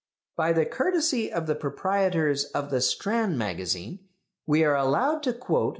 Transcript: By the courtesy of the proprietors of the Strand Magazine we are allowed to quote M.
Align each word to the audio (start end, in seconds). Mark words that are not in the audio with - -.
By 0.35 0.51
the 0.51 0.65
courtesy 0.65 1.31
of 1.31 1.45
the 1.45 1.53
proprietors 1.53 2.45
of 2.45 2.71
the 2.71 2.81
Strand 2.81 3.37
Magazine 3.37 3.99
we 4.47 4.63
are 4.63 4.73
allowed 4.75 5.21
to 5.21 5.31
quote 5.33 5.65
M. 5.69 5.69